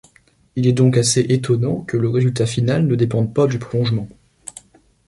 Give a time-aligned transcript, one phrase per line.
[0.55, 4.07] Il est donc assez étonnant que le résultat final ne dépende pas du plongement.